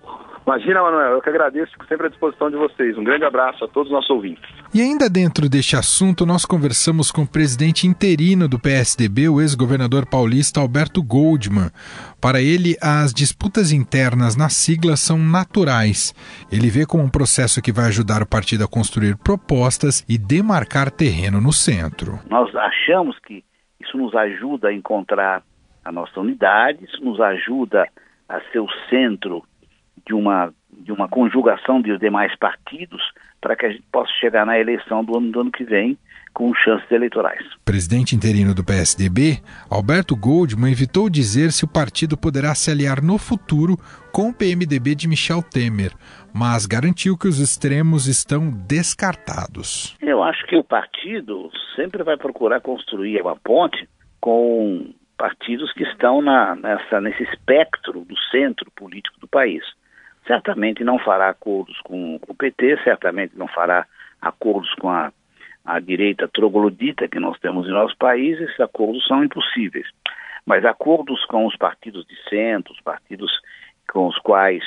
Imagina, 0.47 0.82
Manuel, 0.82 1.12
eu 1.12 1.23
que 1.23 1.28
agradeço, 1.28 1.73
fico 1.73 1.87
sempre 1.87 2.06
à 2.06 2.11
disposição 2.11 2.50
de 2.50 2.56
vocês. 2.56 2.97
Um 2.97 3.04
grande 3.04 3.25
abraço 3.25 3.64
a 3.64 3.68
todos 3.68 3.88
os 3.88 3.94
nossos 3.94 4.11
ouvintes. 4.11 4.42
E 4.75 4.80
ainda 4.80 5.09
dentro 5.09 5.49
deste 5.49 5.76
assunto, 5.76 6.25
nós 6.25 6.44
conversamos 6.44 7.12
com 7.12 7.23
o 7.23 7.28
presidente 7.28 7.87
interino 7.87 8.49
do 8.49 8.59
PSDB, 8.59 9.28
o 9.28 9.40
ex-governador 9.40 10.06
paulista 10.06 10.61
Alberto 10.61 11.02
Goldman. 11.02 11.70
Para 12.20 12.40
ele, 12.40 12.76
as 12.82 13.12
disputas 13.12 13.73
internas 13.73 14.37
na 14.37 14.49
sigla 14.49 14.97
são 14.97 15.18
naturais. 15.18 16.14
Ele 16.50 16.68
vê 16.68 16.87
como 16.87 17.04
um 17.04 17.11
processo 17.11 17.62
que 17.62 17.73
vai 17.73 17.87
ajudar 17.87 18.23
o 18.23 18.28
partido 18.28 18.64
a 18.64 18.68
construir 18.68 19.16
propostas 19.16 20.04
e 20.09 20.16
demarcar 20.16 20.90
terreno 20.90 21.40
no 21.40 21.52
centro. 21.52 22.18
Nós 22.28 22.54
achamos 22.56 23.18
que 23.20 23.44
isso 23.80 23.97
nos 23.97 24.14
ajuda 24.14 24.68
a 24.68 24.75
encontrar 24.75 25.42
a 25.85 25.92
nossa 25.92 26.20
unidade, 26.20 26.85
isso 26.85 27.04
nos 27.04 27.20
ajuda 27.20 27.87
a 28.28 28.40
ser 28.52 28.61
o 28.61 28.68
centro 28.88 29.42
de 30.11 30.14
uma, 30.14 30.52
de 30.73 30.90
uma 30.90 31.09
conjugação 31.09 31.81
dos 31.81 32.00
demais 32.00 32.37
partidos 32.37 33.00
para 33.40 33.55
que 33.55 33.64
a 33.64 33.71
gente 33.71 33.85
possa 33.93 34.11
chegar 34.21 34.45
na 34.45 34.59
eleição 34.59 35.05
do 35.05 35.17
ano, 35.17 35.31
do 35.31 35.40
ano 35.40 35.52
que 35.52 35.62
vem 35.62 35.97
com 36.35 36.52
chances 36.52 36.90
eleitorais. 36.90 37.45
Presidente 37.64 38.14
interino 38.14 38.52
do 38.52 38.64
PSDB, 38.64 39.38
Alberto 39.71 40.17
Goldman 40.17 40.73
evitou 40.73 41.09
dizer 41.09 41.52
se 41.52 41.64
o 41.64 41.69
partido 41.69 42.17
poderá 42.17 42.55
se 42.57 42.71
aliar 42.71 43.00
no 43.00 43.19
futuro 43.19 43.76
com 44.12 44.31
o 44.31 44.35
PMDB 44.35 44.97
de 44.97 45.09
Michel 45.09 45.43
Temer, 45.43 45.93
mas 46.35 46.67
garantiu 46.67 47.17
que 47.17 47.29
os 47.29 47.38
extremos 47.38 48.09
estão 48.09 48.50
descartados. 48.50 49.97
Eu 50.00 50.23
acho 50.23 50.45
que 50.47 50.57
o 50.57 50.64
partido 50.64 51.50
sempre 51.76 52.02
vai 52.02 52.17
procurar 52.17 52.61
construir 52.61 53.21
uma 53.23 53.37
ponte 53.37 53.88
com 54.21 54.93
partidos 55.17 55.73
que 55.73 55.85
estão 55.85 56.21
na, 56.21 56.57
nessa, 56.57 57.00
nesse 57.00 57.23
espectro 57.25 58.05
do 58.05 58.17
centro 58.31 58.71
político 58.73 59.21
do 59.21 59.29
país 59.29 59.62
certamente 60.27 60.85
não 60.85 60.99
fará 60.99 61.31
acordos 61.31 61.79
com, 61.81 62.19
com 62.19 62.33
o 62.33 62.37
PT, 62.37 62.83
certamente 62.85 63.37
não 63.37 63.49
fará 63.49 63.87
acordos 64.21 64.73
com 64.75 64.89
a, 64.89 65.12
a 65.65 65.81
direita 65.81 66.29
troglodita 66.29 67.09
que 67.09 67.19
nós 67.19 67.39
temos 67.39 67.67
em 67.67 67.73
nosso 67.73 67.97
país, 67.97 68.41
esses 68.41 68.61
acordos 68.61 69.07
são 69.07 69.25
impossíveis. 69.25 69.87
Mas 70.47 70.65
acordos 70.65 71.25
com 71.27 71.47
os 71.47 71.57
partidos 71.57 72.07
de 72.07 72.17
centro, 72.29 72.73
os 72.73 72.81
partidos 72.81 73.31
com 73.93 74.07
os 74.07 74.19
quais 74.19 74.62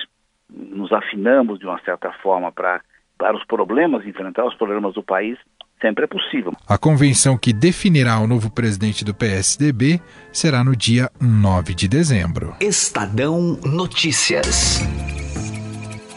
nos 0.49 0.91
afinamos 0.91 1.59
de 1.59 1.65
uma 1.65 1.79
certa 1.81 2.11
forma 2.21 2.51
para, 2.51 2.81
para 3.17 3.35
os 3.35 3.43
problemas, 3.45 4.05
enfrentar 4.05 4.45
os 4.45 4.55
problemas 4.55 4.93
do 4.93 5.03
país, 5.03 5.37
sempre 5.81 6.05
é 6.05 6.07
possível. 6.07 6.53
A 6.67 6.77
convenção 6.77 7.37
que 7.37 7.51
definirá 7.51 8.19
o 8.19 8.27
novo 8.27 8.51
presidente 8.51 9.03
do 9.03 9.13
PSDB 9.13 9.99
será 10.31 10.63
no 10.63 10.75
dia 10.75 11.09
9 11.19 11.73
de 11.73 11.87
dezembro. 11.87 12.55
Estadão 12.61 13.59
Notícias. 13.65 14.81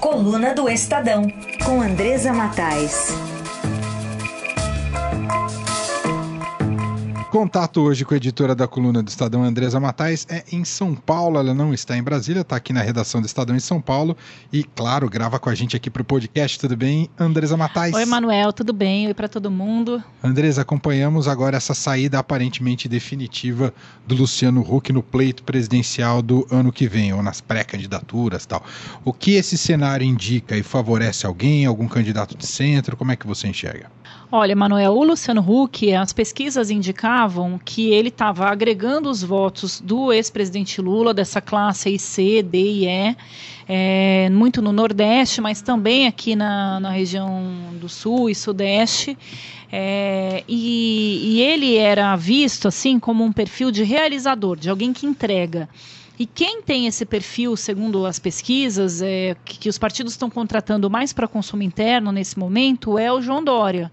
Coluna 0.01 0.55
do 0.55 0.69
Estadão, 0.69 1.31
com 1.65 1.81
Andresa 1.81 2.33
Matais. 2.33 3.36
Contato 7.37 7.83
hoje 7.83 8.03
com 8.03 8.15
a 8.15 8.17
editora 8.17 8.55
da 8.55 8.67
coluna 8.67 9.03
do 9.03 9.09
Estadão, 9.09 9.45
Andresa 9.45 9.79
Matais, 9.79 10.27
é 10.31 10.43
em 10.51 10.65
São 10.65 10.95
Paulo. 10.95 11.39
Ela 11.39 11.53
não 11.53 11.75
está 11.75 11.95
em 11.95 12.03
Brasília, 12.03 12.41
está 12.41 12.57
aqui 12.57 12.73
na 12.73 12.81
redação 12.81 13.21
do 13.21 13.27
Estadão 13.27 13.55
em 13.55 13.61
São 13.61 13.79
Paulo. 13.79 14.17
E, 14.51 14.65
claro, 14.65 15.07
grava 15.07 15.39
com 15.39 15.51
a 15.51 15.55
gente 15.55 15.77
aqui 15.77 15.91
para 15.91 16.01
o 16.01 16.05
podcast. 16.05 16.59
Tudo 16.59 16.75
bem, 16.75 17.11
Andresa 17.19 17.55
Matais? 17.55 17.93
Oi, 17.93 18.07
Manuel, 18.07 18.55
tudo 18.55 18.73
bem? 18.73 19.07
Oi 19.07 19.13
para 19.13 19.29
todo 19.29 19.51
mundo. 19.51 20.03
Andresa, 20.25 20.63
acompanhamos 20.63 21.29
agora 21.29 21.59
essa 21.59 21.75
saída 21.75 22.19
aparentemente 22.19 22.89
definitiva 22.89 23.71
do 24.07 24.15
Luciano 24.15 24.63
Huck 24.63 24.91
no 24.91 25.03
pleito 25.03 25.43
presidencial 25.43 26.23
do 26.23 26.47
ano 26.51 26.73
que 26.73 26.89
vem, 26.89 27.13
ou 27.13 27.23
nas 27.23 27.43
pré-candidaturas 27.43 28.45
e 28.45 28.49
tal. 28.49 28.65
O 29.05 29.13
que 29.13 29.33
esse 29.33 29.59
cenário 29.59 30.07
indica 30.07 30.57
e 30.57 30.63
favorece 30.63 31.27
alguém, 31.27 31.67
algum 31.67 31.87
candidato 31.87 32.35
de 32.35 32.47
centro? 32.47 32.97
Como 32.97 33.13
é 33.13 33.17
que 33.17 33.27
você 33.27 33.47
enxerga? 33.47 33.91
Olha, 34.31 34.57
Manuel, 34.57 34.93
o 34.93 35.05
Luciano 35.05 35.41
Huck, 35.41 35.95
as 35.95 36.13
pesquisas 36.13 36.69
indicavam 36.69 37.61
que 37.65 37.91
ele 37.91 38.09
estava 38.09 38.47
agregando 38.47 39.09
os 39.09 39.23
votos 39.23 39.81
do 39.81 40.13
ex-presidente 40.13 40.81
Lula, 40.81 41.15
dessa 41.15 41.41
classe 41.41 41.89
aí 41.89 41.99
C, 41.99 42.43
D 42.43 42.59
e 42.59 42.87
E, 42.87 43.17
é, 43.69 44.29
muito 44.31 44.61
no 44.61 44.73
Nordeste, 44.73 45.41
mas 45.41 45.63
também 45.63 46.09
aqui 46.09 46.35
na, 46.35 46.81
na 46.81 46.91
região 46.91 47.53
do 47.81 47.89
Sul 47.89 48.29
e 48.29 48.35
Sudeste. 48.35 49.17
É, 49.71 50.43
e, 50.49 51.37
e 51.37 51.43
ele 51.43 51.77
era 51.77 52.15
visto 52.17 52.67
assim 52.67 52.99
como 52.99 53.23
um 53.23 53.33
perfil 53.33 53.71
de 53.71 53.85
realizador, 53.85 54.57
de 54.57 54.69
alguém 54.69 54.93
que 54.93 55.07
entrega. 55.07 55.69
E 56.19 56.25
quem 56.25 56.63
tem 56.63 56.87
esse 56.87 57.05
perfil, 57.05 57.57
segundo 57.57 58.07
as 58.07 58.19
pesquisas, 58.19 59.03
é, 59.03 59.37
que, 59.45 59.59
que 59.59 59.69
os 59.69 59.77
partidos 59.77 60.15
estão 60.15 60.31
contratando 60.31 60.89
mais 60.89 61.13
para 61.13 61.29
consumo 61.29 61.63
interno 61.63 62.11
nesse 62.11 62.39
momento, 62.39 62.99
é 62.99 63.13
o 63.13 63.21
João 63.21 63.45
Dória. 63.45 63.93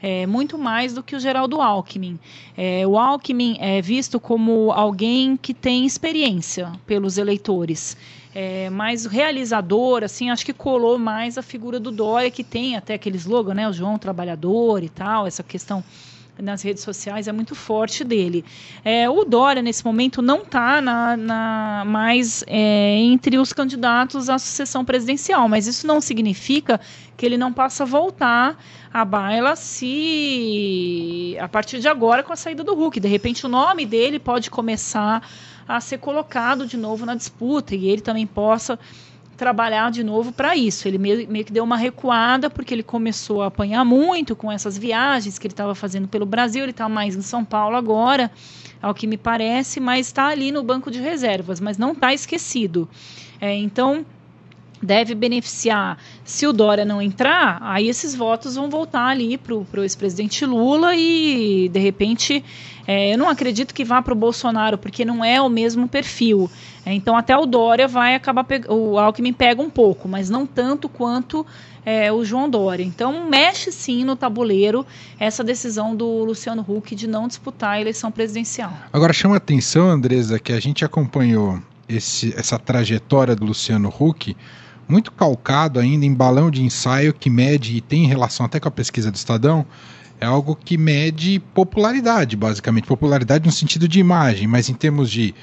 É, 0.00 0.26
muito 0.26 0.56
mais 0.56 0.92
do 0.92 1.02
que 1.02 1.16
o 1.16 1.20
Geraldo 1.20 1.60
Alckmin. 1.60 2.18
É, 2.56 2.86
o 2.86 2.96
Alckmin 2.98 3.56
é 3.58 3.80
visto 3.80 4.20
como 4.20 4.70
alguém 4.70 5.36
que 5.36 5.52
tem 5.52 5.84
experiência 5.84 6.70
pelos 6.86 7.18
eleitores. 7.18 7.96
É, 8.34 8.68
mais 8.68 9.06
realizador, 9.06 10.04
assim, 10.04 10.30
acho 10.30 10.44
que 10.44 10.52
colou 10.52 10.98
mais 10.98 11.38
a 11.38 11.42
figura 11.42 11.80
do 11.80 11.90
Dória, 11.90 12.30
que 12.30 12.44
tem 12.44 12.76
até 12.76 12.94
aquele 12.94 13.16
slogan, 13.16 13.54
né? 13.54 13.68
O 13.68 13.72
João 13.72 13.96
Trabalhador 13.96 14.82
e 14.82 14.88
tal, 14.88 15.26
essa 15.26 15.42
questão 15.42 15.82
nas 16.40 16.62
redes 16.62 16.82
sociais 16.82 17.28
é 17.28 17.32
muito 17.32 17.54
forte 17.54 18.02
dele. 18.02 18.44
É, 18.84 19.08
o 19.08 19.24
Dória, 19.24 19.62
nesse 19.62 19.84
momento, 19.84 20.20
não 20.20 20.42
está 20.42 20.80
na, 20.80 21.16
na, 21.16 21.84
mais 21.86 22.44
é, 22.46 22.96
entre 22.98 23.38
os 23.38 23.52
candidatos 23.52 24.28
à 24.28 24.38
sucessão 24.38 24.84
presidencial, 24.84 25.48
mas 25.48 25.66
isso 25.66 25.86
não 25.86 26.00
significa 26.00 26.80
que 27.16 27.24
ele 27.24 27.36
não 27.36 27.52
possa 27.52 27.84
voltar 27.84 28.58
à 28.92 29.04
baila 29.04 29.54
se 29.56 31.36
a 31.40 31.48
partir 31.48 31.78
de 31.78 31.88
agora 31.88 32.22
com 32.22 32.32
a 32.32 32.36
saída 32.36 32.64
do 32.64 32.74
Hulk. 32.74 32.98
De 32.98 33.08
repente 33.08 33.46
o 33.46 33.48
nome 33.48 33.86
dele 33.86 34.18
pode 34.18 34.50
começar 34.50 35.26
a 35.66 35.80
ser 35.80 35.98
colocado 35.98 36.66
de 36.66 36.76
novo 36.76 37.06
na 37.06 37.14
disputa 37.14 37.74
e 37.74 37.88
ele 37.88 38.02
também 38.02 38.26
possa 38.26 38.78
trabalhar 39.34 39.90
de 39.90 40.02
novo 40.02 40.32
para 40.32 40.56
isso. 40.56 40.86
Ele 40.88 40.98
meio, 40.98 41.28
meio, 41.28 41.44
que 41.44 41.52
deu 41.52 41.64
uma 41.64 41.76
recuada 41.76 42.48
porque 42.48 42.74
ele 42.74 42.82
começou 42.82 43.42
a 43.42 43.46
apanhar 43.46 43.84
muito 43.84 44.34
com 44.34 44.50
essas 44.50 44.78
viagens 44.78 45.38
que 45.38 45.46
ele 45.46 45.52
estava 45.52 45.74
fazendo 45.74 46.08
pelo 46.08 46.26
Brasil. 46.26 46.62
Ele 46.62 46.70
está 46.70 46.88
mais 46.88 47.16
em 47.16 47.22
São 47.22 47.44
Paulo 47.44 47.76
agora, 47.76 48.30
ao 48.80 48.94
que 48.94 49.06
me 49.06 49.16
parece, 49.16 49.80
mas 49.80 50.06
está 50.06 50.26
ali 50.26 50.50
no 50.50 50.62
banco 50.62 50.90
de 50.90 51.00
reservas, 51.00 51.60
mas 51.60 51.78
não 51.78 51.92
está 51.92 52.12
esquecido. 52.14 52.88
É, 53.40 53.54
então 53.54 54.06
deve 54.82 55.14
beneficiar. 55.14 55.98
Se 56.24 56.46
o 56.46 56.52
Dória 56.52 56.84
não 56.84 57.00
entrar, 57.00 57.58
aí 57.62 57.88
esses 57.88 58.14
votos 58.14 58.54
vão 58.54 58.68
voltar 58.68 59.06
ali 59.06 59.38
para 59.38 59.54
o 59.54 59.82
ex-presidente 59.82 60.44
Lula 60.44 60.94
e, 60.94 61.68
de 61.68 61.78
repente, 61.78 62.44
é, 62.86 63.14
eu 63.14 63.18
não 63.18 63.28
acredito 63.28 63.74
que 63.74 63.84
vá 63.84 64.02
para 64.02 64.12
o 64.12 64.16
Bolsonaro, 64.16 64.76
porque 64.76 65.04
não 65.04 65.24
é 65.24 65.40
o 65.40 65.48
mesmo 65.48 65.88
perfil. 65.88 66.50
É, 66.84 66.92
então, 66.92 67.16
até 67.16 67.36
o 67.36 67.46
Dória 67.46 67.88
vai 67.88 68.14
acabar. 68.14 68.46
O 68.68 68.98
Alckmin 68.98 69.32
pega 69.32 69.62
um 69.62 69.70
pouco, 69.70 70.08
mas 70.08 70.28
não 70.28 70.46
tanto 70.46 70.88
quanto 70.88 71.46
é, 71.84 72.12
o 72.12 72.24
João 72.24 72.48
Dória. 72.48 72.84
Então, 72.84 73.28
mexe 73.28 73.72
sim 73.72 74.04
no 74.04 74.16
tabuleiro 74.16 74.86
essa 75.18 75.42
decisão 75.42 75.96
do 75.96 76.24
Luciano 76.24 76.64
Huck 76.66 76.94
de 76.94 77.06
não 77.06 77.26
disputar 77.26 77.72
a 77.72 77.80
eleição 77.80 78.10
presidencial. 78.10 78.72
Agora, 78.92 79.12
chama 79.12 79.36
atenção, 79.36 79.88
Andresa, 79.88 80.38
que 80.38 80.52
a 80.52 80.60
gente 80.60 80.84
acompanhou 80.84 81.58
esse, 81.88 82.34
essa 82.36 82.58
trajetória 82.58 83.34
do 83.34 83.44
Luciano 83.44 83.88
Huck 83.88 84.36
muito 84.88 85.10
calcado 85.12 85.80
ainda 85.80 86.04
em 86.04 86.14
balão 86.14 86.50
de 86.50 86.62
ensaio 86.62 87.12
que 87.12 87.30
mede 87.30 87.76
e 87.76 87.80
tem 87.80 88.06
relação 88.06 88.46
até 88.46 88.60
com 88.60 88.68
a 88.68 88.70
pesquisa 88.70 89.10
do 89.10 89.16
Estadão, 89.16 89.66
é 90.20 90.26
algo 90.26 90.56
que 90.56 90.78
mede 90.78 91.40
popularidade, 91.52 92.36
basicamente, 92.36 92.86
popularidade 92.86 93.44
no 93.44 93.52
sentido 93.52 93.88
de 93.88 93.98
imagem, 93.98 94.46
mas 94.46 94.68
em 94.68 94.74
termos 94.74 95.10
de 95.10 95.34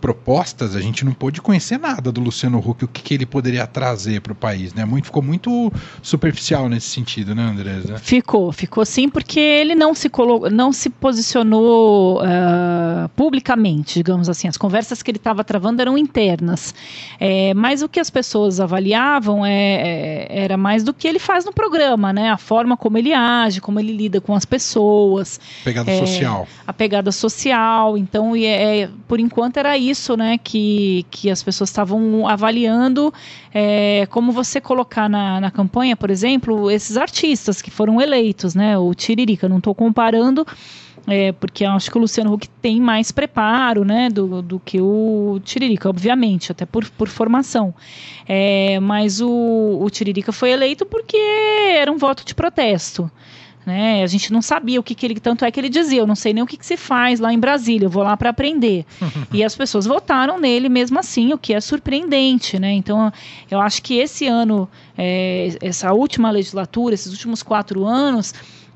propostas, 0.00 0.76
a 0.76 0.80
gente 0.80 1.04
não 1.04 1.12
pôde 1.12 1.40
conhecer 1.40 1.78
nada 1.78 2.12
do 2.12 2.20
Luciano 2.20 2.58
Huck, 2.58 2.84
o 2.84 2.88
que, 2.88 3.02
que 3.02 3.14
ele 3.14 3.26
poderia 3.26 3.66
trazer 3.66 4.20
para 4.20 4.32
o 4.32 4.36
país, 4.36 4.74
né? 4.74 4.84
Muito, 4.84 5.06
ficou 5.06 5.22
muito 5.22 5.72
superficial 6.02 6.68
nesse 6.68 6.88
sentido, 6.88 7.34
né, 7.34 7.42
Andresa? 7.42 7.98
Ficou, 7.98 8.52
ficou 8.52 8.84
sim, 8.84 9.08
porque 9.08 9.40
ele 9.40 9.74
não 9.74 9.94
se, 9.94 10.08
colo 10.08 10.50
não 10.50 10.72
se 10.72 10.90
posicionou 10.90 12.20
uh, 12.20 13.08
publicamente, 13.16 13.94
digamos 13.94 14.28
assim. 14.28 14.48
As 14.48 14.56
conversas 14.56 15.02
que 15.02 15.10
ele 15.10 15.18
estava 15.18 15.42
travando 15.42 15.80
eram 15.80 15.96
internas. 15.96 16.74
É, 17.18 17.54
mas 17.54 17.82
o 17.82 17.88
que 17.88 17.98
as 17.98 18.10
pessoas 18.10 18.60
avaliavam 18.60 19.44
é, 19.44 19.52
é, 19.52 20.26
era 20.44 20.56
mais 20.56 20.84
do 20.84 20.92
que 20.92 21.08
ele 21.08 21.18
faz 21.18 21.44
no 21.44 21.52
programa, 21.52 22.12
né? 22.12 22.30
A 22.30 22.36
forma 22.36 22.76
como 22.76 22.98
ele 22.98 23.12
age, 23.12 23.60
como 23.60 23.80
ele 23.80 23.92
lida 23.92 24.20
com 24.20 24.34
as 24.34 24.44
pessoas. 24.44 25.40
Pegada 25.64 25.90
é, 25.90 25.98
social. 25.98 26.46
A 26.66 26.72
pegada 26.72 27.10
social. 27.10 27.96
Então, 27.96 28.34
é, 28.36 28.88
por 29.08 29.18
enquanto 29.18 29.56
era 29.56 29.76
isso 29.76 29.85
isso, 29.90 30.16
né, 30.16 30.38
que, 30.38 31.04
que 31.10 31.30
as 31.30 31.42
pessoas 31.42 31.70
estavam 31.70 32.26
avaliando 32.26 33.12
é, 33.52 34.06
como 34.10 34.32
você 34.32 34.60
colocar 34.60 35.08
na, 35.08 35.40
na 35.40 35.50
campanha, 35.50 35.96
por 35.96 36.10
exemplo, 36.10 36.70
esses 36.70 36.96
artistas 36.96 37.62
que 37.62 37.70
foram 37.70 38.00
eleitos, 38.00 38.54
né, 38.54 38.76
o 38.78 38.94
Tiririca, 38.94 39.48
não 39.48 39.58
estou 39.58 39.74
comparando, 39.74 40.46
é, 41.06 41.30
porque 41.32 41.64
acho 41.64 41.90
que 41.90 41.96
o 41.96 42.00
Luciano 42.00 42.32
Huck 42.32 42.48
tem 42.60 42.80
mais 42.80 43.12
preparo 43.12 43.84
né, 43.84 44.08
do, 44.08 44.42
do 44.42 44.58
que 44.58 44.80
o 44.80 45.40
Tiririca, 45.44 45.88
obviamente, 45.88 46.50
até 46.50 46.66
por, 46.66 46.88
por 46.90 47.08
formação. 47.08 47.72
É, 48.28 48.80
mas 48.80 49.20
o, 49.20 49.78
o 49.80 49.88
Tiririca 49.88 50.32
foi 50.32 50.50
eleito 50.50 50.84
porque 50.84 51.16
era 51.16 51.90
um 51.92 51.96
voto 51.96 52.24
de 52.24 52.34
protesto. 52.34 53.10
Né? 53.66 54.04
A 54.04 54.06
gente 54.06 54.32
não 54.32 54.40
sabia 54.40 54.78
o 54.78 54.82
que, 54.82 54.94
que 54.94 55.04
ele. 55.04 55.18
Tanto 55.18 55.44
é 55.44 55.50
que 55.50 55.58
ele 55.58 55.68
dizia: 55.68 55.98
eu 55.98 56.06
não 56.06 56.14
sei 56.14 56.32
nem 56.32 56.44
o 56.44 56.46
que, 56.46 56.56
que 56.56 56.64
se 56.64 56.76
faz 56.76 57.18
lá 57.18 57.32
em 57.32 57.38
Brasília, 57.38 57.86
eu 57.86 57.90
vou 57.90 58.04
lá 58.04 58.16
para 58.16 58.30
aprender. 58.30 58.86
e 59.34 59.42
as 59.42 59.56
pessoas 59.56 59.86
votaram 59.86 60.38
nele 60.38 60.68
mesmo 60.68 61.00
assim, 61.00 61.32
o 61.32 61.38
que 61.38 61.52
é 61.52 61.60
surpreendente. 61.60 62.60
Né? 62.60 62.72
Então, 62.74 63.12
eu 63.50 63.60
acho 63.60 63.82
que 63.82 63.98
esse 63.98 64.28
ano, 64.28 64.68
é, 64.96 65.48
essa 65.60 65.92
última 65.92 66.30
legislatura, 66.30 66.94
esses 66.94 67.10
últimos 67.10 67.42
quatro 67.42 67.84
anos, 67.84 68.32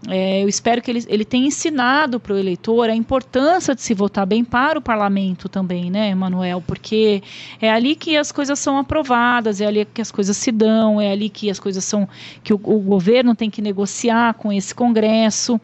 é, 0.08 0.42
eu 0.42 0.48
espero 0.48 0.80
que 0.80 0.90
ele, 0.90 1.04
ele 1.08 1.24
tenha 1.24 1.46
ensinado 1.46 2.18
para 2.18 2.32
o 2.32 2.38
eleitor 2.38 2.88
a 2.88 2.94
importância 2.94 3.74
de 3.74 3.82
se 3.82 3.92
votar 3.92 4.26
bem 4.26 4.42
para 4.44 4.78
o 4.78 4.82
parlamento 4.82 5.48
também, 5.48 5.90
né, 5.90 6.10
Emanuel? 6.10 6.62
Porque 6.66 7.22
é 7.60 7.70
ali 7.70 7.94
que 7.94 8.16
as 8.16 8.32
coisas 8.32 8.58
são 8.58 8.78
aprovadas, 8.78 9.60
é 9.60 9.66
ali 9.66 9.84
que 9.84 10.00
as 10.00 10.10
coisas 10.10 10.36
se 10.36 10.50
dão, 10.50 11.00
é 11.00 11.12
ali 11.12 11.28
que 11.28 11.50
as 11.50 11.60
coisas 11.60 11.84
são. 11.84 12.08
que 12.42 12.54
o, 12.54 12.60
o 12.62 12.78
governo 12.78 13.34
tem 13.34 13.50
que 13.50 13.60
negociar 13.60 14.34
com 14.34 14.50
esse 14.50 14.74
Congresso. 14.74 15.60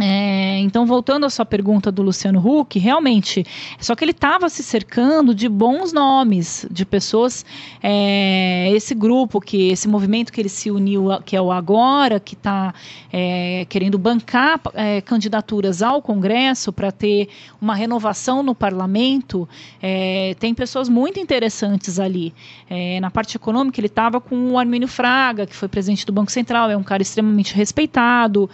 É, 0.00 0.58
então, 0.60 0.86
voltando 0.86 1.26
à 1.26 1.30
sua 1.30 1.44
pergunta 1.44 1.90
do 1.90 2.02
Luciano 2.02 2.38
Huck, 2.38 2.78
realmente, 2.78 3.44
só 3.80 3.96
que 3.96 4.04
ele 4.04 4.12
estava 4.12 4.48
se 4.48 4.62
cercando 4.62 5.34
de 5.34 5.48
bons 5.48 5.92
nomes, 5.92 6.64
de 6.70 6.86
pessoas, 6.86 7.44
é, 7.82 8.70
esse 8.72 8.94
grupo, 8.94 9.40
que 9.40 9.70
esse 9.70 9.88
movimento 9.88 10.32
que 10.32 10.40
ele 10.40 10.48
se 10.48 10.70
uniu, 10.70 11.08
que 11.24 11.34
é 11.34 11.42
o 11.42 11.50
Agora, 11.50 12.20
que 12.20 12.34
está 12.34 12.72
é, 13.12 13.66
querendo 13.68 13.98
bancar 13.98 14.60
é, 14.74 15.00
candidaturas 15.00 15.82
ao 15.82 16.00
Congresso 16.00 16.72
para 16.72 16.92
ter 16.92 17.28
uma 17.60 17.74
renovação 17.74 18.40
no 18.42 18.54
parlamento, 18.54 19.48
é, 19.82 20.36
tem 20.38 20.54
pessoas 20.54 20.88
muito 20.88 21.18
interessantes 21.18 21.98
ali. 21.98 22.32
É, 22.70 23.00
na 23.00 23.10
parte 23.10 23.36
econômica, 23.36 23.80
ele 23.80 23.88
estava 23.88 24.20
com 24.20 24.52
o 24.52 24.58
Armínio 24.58 24.86
Fraga, 24.86 25.44
que 25.44 25.56
foi 25.56 25.66
presidente 25.66 26.06
do 26.06 26.12
Banco 26.12 26.30
Central, 26.30 26.70
é 26.70 26.76
um 26.76 26.84
cara 26.84 27.02
extremamente 27.02 27.52
respeitado, 27.54 28.48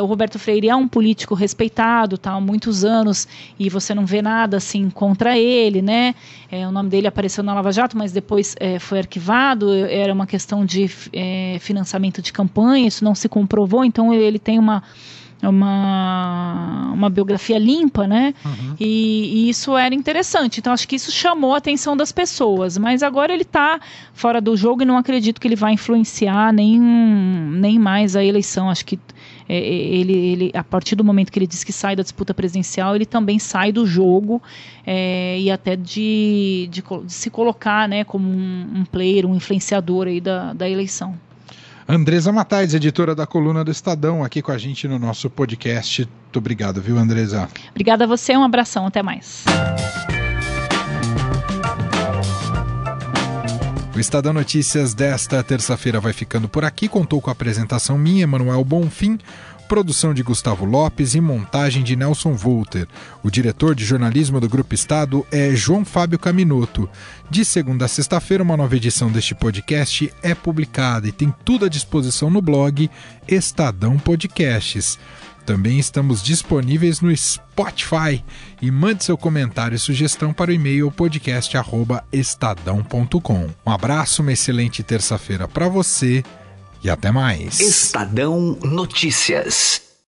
o 0.00 0.04
Roberto 0.04 0.38
Freire 0.38 0.61
ele 0.62 0.70
é 0.70 0.76
um 0.76 0.86
político 0.86 1.34
respeitado, 1.34 2.16
tá, 2.16 2.30
há 2.32 2.40
muitos 2.40 2.84
anos, 2.84 3.26
e 3.58 3.68
você 3.68 3.94
não 3.94 4.06
vê 4.06 4.22
nada 4.22 4.58
assim 4.58 4.88
contra 4.88 5.36
ele, 5.36 5.82
né? 5.82 6.14
É, 6.50 6.66
o 6.66 6.70
nome 6.70 6.88
dele 6.88 7.08
apareceu 7.08 7.42
na 7.42 7.52
Lava 7.52 7.72
Jato, 7.72 7.98
mas 7.98 8.12
depois 8.12 8.54
é, 8.60 8.78
foi 8.78 9.00
arquivado, 9.00 9.74
era 9.74 10.12
uma 10.12 10.26
questão 10.26 10.64
de 10.64 10.88
é, 11.12 11.56
financiamento 11.60 12.22
de 12.22 12.32
campanha, 12.32 12.86
isso 12.86 13.04
não 13.04 13.14
se 13.14 13.28
comprovou, 13.28 13.84
então 13.84 14.14
ele 14.14 14.38
tem 14.38 14.58
uma 14.58 14.84
uma, 15.48 16.92
uma 16.94 17.10
biografia 17.10 17.58
limpa, 17.58 18.06
né? 18.06 18.32
Uhum. 18.44 18.76
E, 18.78 19.46
e, 19.46 19.48
isso 19.48 19.76
era 19.76 19.92
interessante. 19.92 20.60
Então, 20.60 20.72
acho 20.72 20.86
que 20.86 20.94
isso 20.94 21.10
chamou 21.10 21.52
a 21.54 21.58
atenção 21.58 21.96
das 21.96 22.12
pessoas. 22.12 22.78
Mas 22.78 23.02
agora 23.02 23.32
ele 23.32 23.42
está 23.42 23.80
fora 24.14 24.40
do 24.40 24.56
jogo 24.56 24.82
e 24.82 24.84
não 24.84 24.96
acredito 24.96 25.40
que 25.40 25.48
ele 25.48 25.56
vai 25.56 25.72
influenciar 25.72 26.52
nem, 26.52 26.78
nem 26.80 27.76
mais 27.76 28.14
a 28.14 28.22
eleição. 28.22 28.70
Acho 28.70 28.84
que 28.84 29.00
é, 29.48 29.56
é, 29.56 29.60
ele, 29.60 30.12
ele, 30.12 30.50
a 30.54 30.64
partir 30.64 30.94
do 30.96 31.04
momento 31.04 31.30
que 31.30 31.38
ele 31.38 31.46
diz 31.46 31.64
que 31.64 31.72
sai 31.72 31.96
da 31.96 32.02
disputa 32.02 32.32
presidencial, 32.32 32.94
ele 32.94 33.06
também 33.06 33.38
sai 33.38 33.72
do 33.72 33.86
jogo 33.86 34.42
é, 34.86 35.38
e 35.38 35.50
até 35.50 35.76
de, 35.76 36.68
de, 36.70 36.82
de, 36.82 37.12
se 37.12 37.30
colocar 37.30 37.88
né, 37.88 38.04
como 38.04 38.28
um, 38.28 38.66
um 38.76 38.84
player, 38.84 39.26
um 39.26 39.34
influenciador 39.34 40.06
aí 40.06 40.20
da, 40.20 40.52
da 40.52 40.68
eleição. 40.68 41.18
Andresa 41.88 42.30
Matais, 42.32 42.74
editora 42.74 43.14
da 43.14 43.26
coluna 43.26 43.64
do 43.64 43.70
Estadão, 43.70 44.22
aqui 44.22 44.40
com 44.40 44.52
a 44.52 44.58
gente 44.58 44.86
no 44.86 44.98
nosso 44.98 45.28
podcast. 45.28 46.08
Muito 46.24 46.38
obrigado, 46.38 46.80
viu, 46.80 46.96
Andresa? 46.96 47.48
Obrigada 47.70 48.04
a 48.04 48.06
você, 48.06 48.36
um 48.36 48.44
abração, 48.44 48.86
até 48.86 49.02
mais. 49.02 49.44
O 53.94 54.00
Estadão 54.00 54.32
Notícias 54.32 54.94
desta 54.94 55.42
terça-feira 55.42 56.00
vai 56.00 56.14
ficando 56.14 56.48
por 56.48 56.64
aqui. 56.64 56.88
Contou 56.88 57.20
com 57.20 57.28
a 57.28 57.32
apresentação 57.34 57.98
minha, 57.98 58.26
Manuel 58.26 58.64
Bonfim, 58.64 59.18
produção 59.68 60.14
de 60.14 60.22
Gustavo 60.22 60.64
Lopes 60.64 61.14
e 61.14 61.20
montagem 61.20 61.82
de 61.82 61.94
Nelson 61.94 62.32
Volter. 62.32 62.88
O 63.22 63.30
diretor 63.30 63.74
de 63.74 63.84
jornalismo 63.84 64.40
do 64.40 64.48
Grupo 64.48 64.74
Estado 64.74 65.26
é 65.30 65.54
João 65.54 65.84
Fábio 65.84 66.18
Caminoto. 66.18 66.88
De 67.28 67.44
segunda 67.44 67.84
a 67.84 67.88
sexta-feira, 67.88 68.42
uma 68.42 68.56
nova 68.56 68.74
edição 68.74 69.12
deste 69.12 69.34
podcast 69.34 70.10
é 70.22 70.34
publicada 70.34 71.06
e 71.06 71.12
tem 71.12 71.32
tudo 71.44 71.66
à 71.66 71.68
disposição 71.68 72.30
no 72.30 72.40
blog 72.40 72.90
Estadão 73.28 73.98
Podcasts. 73.98 74.98
Também 75.44 75.78
estamos 75.78 76.22
disponíveis 76.22 77.00
no 77.00 77.14
Spotify 77.16 78.24
e 78.60 78.70
mande 78.70 79.02
seu 79.04 79.18
comentário 79.18 79.74
e 79.74 79.78
sugestão 79.78 80.32
para 80.32 80.50
o 80.50 80.54
e-mail 80.54 80.90
podcast@estadão.com. 80.90 83.50
Um 83.66 83.70
abraço, 83.70 84.22
uma 84.22 84.32
excelente 84.32 84.82
terça-feira 84.82 85.46
para 85.46 85.68
você 85.68 86.24
e 86.82 86.88
até 86.90 87.10
mais. 87.10 87.60
Estadão 87.60 88.58
Notícias. 88.62 89.91